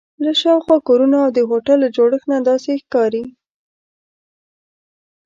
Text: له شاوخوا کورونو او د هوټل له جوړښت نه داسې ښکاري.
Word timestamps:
له 0.23 0.31
شاوخوا 0.41 0.77
کورونو 0.87 1.17
او 1.23 1.29
د 1.37 1.39
هوټل 1.49 1.77
له 1.83 1.89
جوړښت 1.95 2.25
نه 2.33 2.39
داسې 2.49 2.71
ښکاري. 2.81 3.23